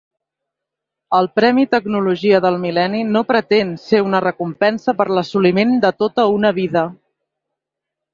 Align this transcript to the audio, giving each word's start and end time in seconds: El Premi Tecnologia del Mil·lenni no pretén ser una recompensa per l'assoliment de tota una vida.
El 1.17 1.27
Premi 1.39 1.65
Tecnologia 1.73 2.39
del 2.45 2.57
Mil·lenni 2.63 3.01
no 3.09 3.21
pretén 3.31 3.73
ser 3.83 3.99
una 4.05 4.21
recompensa 4.27 4.95
per 5.03 5.07
l'assoliment 5.17 5.75
de 5.85 5.93
tota 6.05 6.27
una 6.39 6.53
vida. 6.61 6.85